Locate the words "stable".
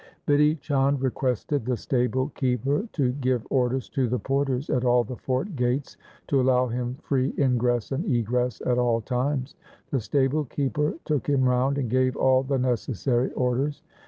1.77-2.29, 9.99-10.45